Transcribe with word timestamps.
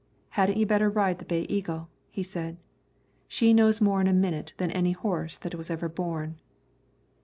"Hadn't 0.29 0.57
you 0.57 0.65
better 0.65 0.89
ride 0.89 1.19
the 1.19 1.25
Bay 1.25 1.43
Eagle?" 1.47 1.87
he 2.09 2.23
said. 2.23 2.57
"She 3.27 3.53
knows 3.53 3.79
more 3.79 4.01
in 4.01 4.07
a 4.07 4.13
minute 4.13 4.55
than 4.57 4.71
any 4.71 4.93
horse 4.93 5.37
that 5.37 5.53
was 5.53 5.69
ever 5.69 5.89
born." 5.89 6.39